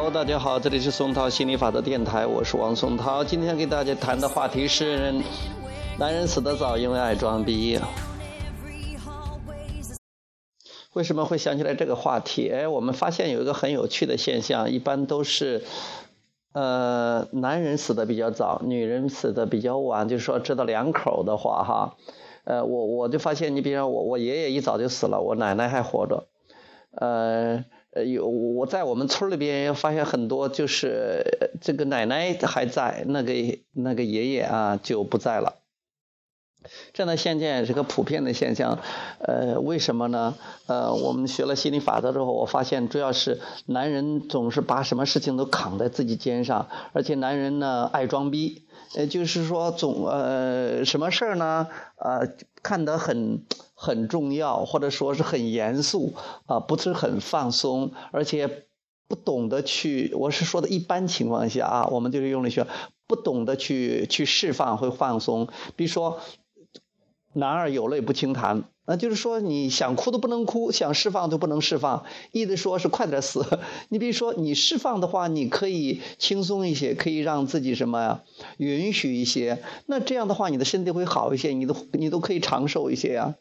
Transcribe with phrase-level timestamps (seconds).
[0.00, 3.24] Hello，大家好，这里是松涛心理法则电台，我是王松涛。
[3.24, 5.12] 今天给大家谈的话题是：
[5.98, 7.80] 男人死得早，因为爱装逼。
[10.92, 12.48] 为什么会想起来这个话题？
[12.48, 15.64] 哎，我们发现有一个很有趣的现象，一般都是，
[16.52, 20.08] 呃，男人死的比较早，女人死的比较晚。
[20.08, 21.96] 就是说，知道两口的话，哈，
[22.44, 26.28] 呃，我我就发现，你比如我，我爷爷一早就死了，我奶奶还活着，
[26.92, 27.64] 呃。
[27.90, 31.24] 呃，有我在我们村里边发现很多，就是
[31.60, 33.32] 这个奶奶还在，那个
[33.72, 35.56] 那个爷爷啊就不在了。
[36.92, 38.78] 这样的现象也是个普遍的现象。
[39.20, 40.34] 呃，为什么呢？
[40.66, 48.62] 呃，我们学了心理法则之后，我发现主要是男人总是把什么事情都扛在自己肩上，而且男人呢爱装逼，
[48.94, 52.28] 呃，就是说总呃什么事儿呢呃
[52.62, 53.42] 看得很。
[53.80, 56.12] 很重要，或者说是很严肃
[56.46, 58.64] 啊，不是很放松，而且
[59.06, 62.66] 不懂得去，我是说的一般情况下啊，我们就是用了学，
[63.06, 65.46] 不懂得去去释放会放松。
[65.76, 66.18] 比如说，
[67.34, 73.44] 男儿有泪不轻弹，那就是说你想哭都不能哭，想释放都不能释放，意思说是快点死。
[73.90, 78.22] 你比如说你释放的话，你可以轻松一些，可以让自己什么呀，
[78.56, 83.34] 允许一些，那这样的话你的身体会好一些，你都你都可以长寿一些呀。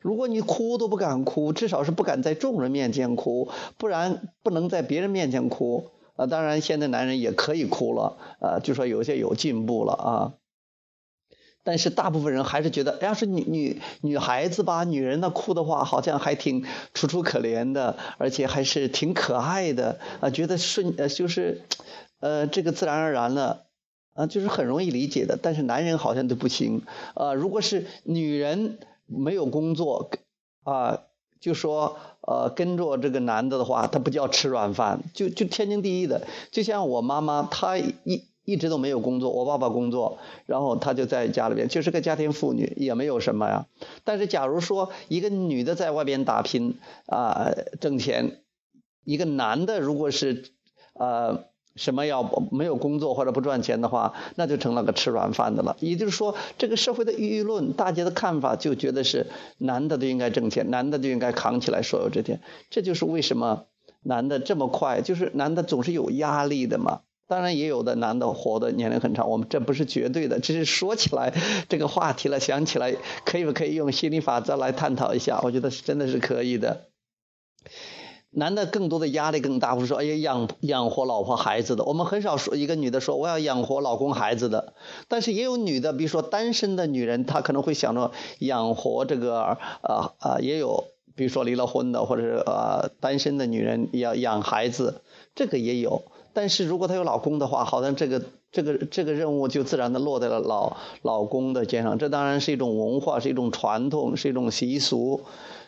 [0.00, 3.48] 如果你哭都不敢哭，至少是不敢在众人面前哭，
[3.78, 6.26] 不然不能在别人面前哭啊。
[6.26, 10.32] 当然，现在男人也可以哭了啊，就说有些有进步了啊。
[11.64, 21.62] 但是大部分人还是觉得，要是女女女孩子吧，女人呢哭的话，好像还挺楚楚可怜的，而且还是挺可爱的啊，觉得顺呃就是，
[22.20, 23.64] 呃这个自然而然了
[24.14, 25.38] 啊，就是很容易理解的。
[25.40, 26.82] 但是男人好像都不行
[27.14, 28.78] 啊，如果是女人。
[29.14, 30.10] 没有工作，
[30.62, 31.00] 啊，
[31.38, 36.26] 就说呃跟着这个男的的话，他不叫吃软饭，就就天经地义的。
[36.50, 43.66] 就像我妈妈，她一一直都没有工作，我爸爸工作，然后她就在家里边，就是个家庭妇女，也没有什么呀。
[44.04, 48.42] 但是假如说一个女的在外边打拼啊挣钱，
[49.04, 50.44] 一个男的如果是
[50.94, 51.44] 呃。
[51.74, 55.74] 什么要没有工作或者不赚钱的话，那就成了个吃软饭的了。
[55.80, 62.40] 也就是说，这个社会的舆论、大家的看法就觉得是男的就应该挣钱，男的就应该扛起来所有这些。
[62.68, 63.64] 这就是为什么
[64.02, 67.00] 男的这么快，就是男的总是有压力的嘛。
[67.28, 71.32] 当然，也有的男的活的年龄很长，我们这不是绝对的，只是说起来
[71.68, 72.94] 这个话题了，想起来
[73.24, 75.40] 可以不可以用心理法则来探讨一下？
[75.42, 76.88] 我觉得是真的是可以的。
[78.34, 84.72] 男的更多的压力更大，不是说哎呀养养活老婆孩子的，我们很少说一个女的说我要养活老公孩子的，
[85.06, 89.58] 但是也有女的，比如说单身的女人，她可能会想着养活这个啊
[90.18, 90.84] 啊，也有
[91.14, 95.02] 比如说离了婚的或者是呃单身的女人要养孩子，
[95.34, 105.22] 这个也有，但是如果她有老公的话，好像这个这个这个任务就自然的落在了老老公的肩上，这当然是一种文化，是一种传统，是一种习俗。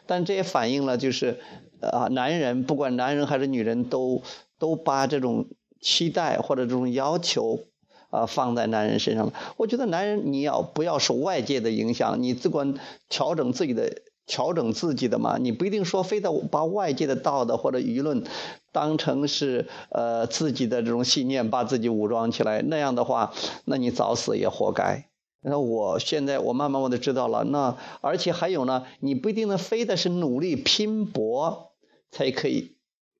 [0.06, 1.38] 但这也反映了，就是
[1.80, 4.22] 啊，男人不管男人还是女人都
[4.58, 5.46] 都把这种
[5.80, 7.60] 期待或者这种要求
[8.10, 9.32] 啊放在男人身上了。
[9.56, 12.74] 我觉得男人你要不要受外界的影响，你只管
[13.08, 18.24] 调整自己的调整自己的嘛，你不一定说非得把外界的道德或者舆论
[18.72, 22.62] 当成是呃自己的这种信念，把自己武装起来。
[22.62, 23.34] 那样的话，
[23.64, 25.08] 那你早死也活该。
[25.46, 31.72] 那我现在我慢慢我都知道了，那而且还有呢，你不一定呢，非得是努力拼搏
[32.10, 32.76] 才可以，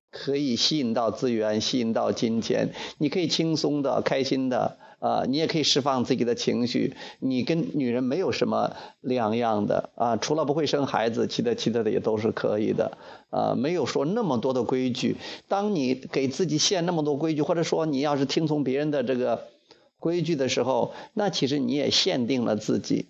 [0.09, 2.73] 可以吸引到资源，吸引到金钱。
[2.97, 6.95] 你可以轻松的、开心的，啊，你也可以释放自己的情绪。
[7.19, 12.97] 你跟女人没有什么两样的啊，除了不会生孩子，其他其他的也都是可以的，
[13.29, 15.17] 啊，没有说那么多的规矩。
[15.47, 19.47] 当你给自己限那么多规矩，或者说你要是听从别人的这个。
[19.97, 23.07] 规矩的时候，那其实你也限定了自己。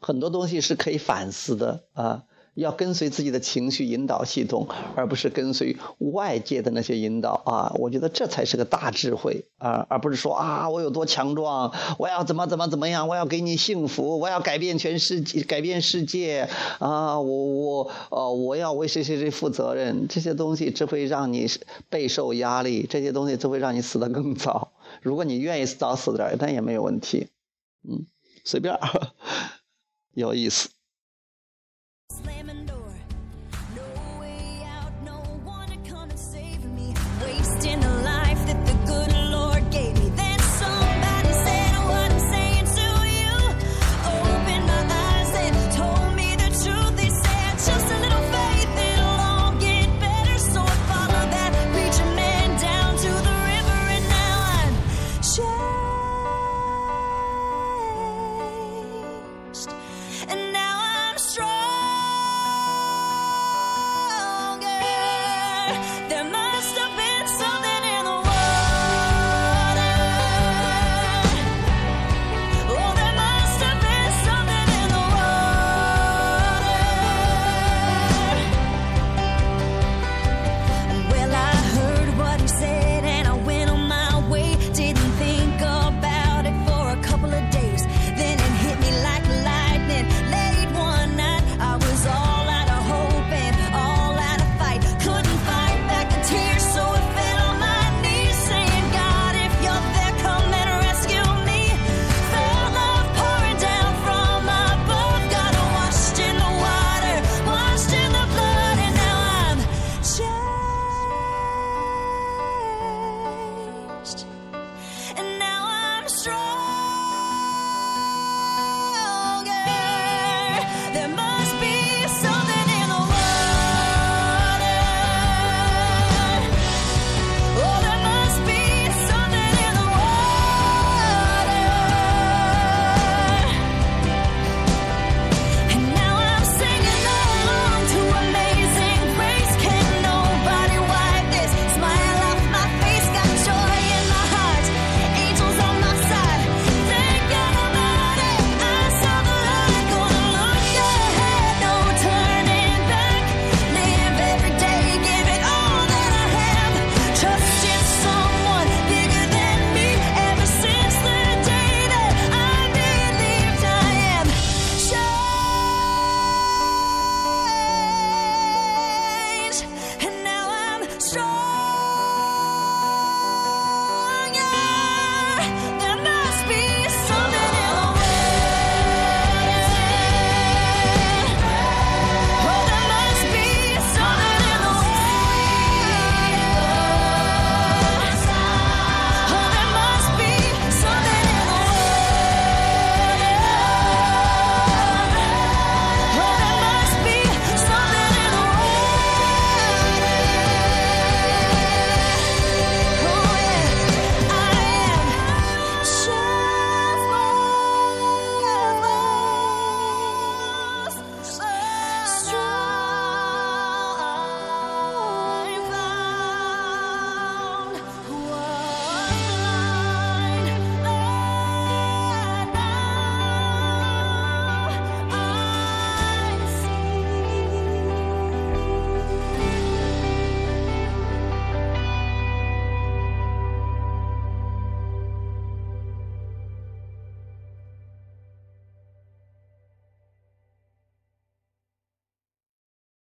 [0.00, 2.24] 很多东西是可以反思的啊，
[2.58, 7.72] 要跟随自己的情绪引导系统，而不是跟随外界的那些引导啊。
[7.76, 16.48] 我觉得这才是个大智慧啊，而不是说啊，我有多强壮，我要怎么怎么怎么样，我要给你幸福，我要改变全世界，改变世界
[16.80, 21.46] 啊，我我呃，我要为谁谁谁负责任，这些东西只会让你
[21.88, 24.72] 备受压力，这些东西只会让你死得更早。
[25.00, 27.28] 如果你愿意早死点，那也没有问题，
[27.88, 28.06] 嗯，
[28.44, 28.76] 随便，
[30.14, 30.70] 有意思。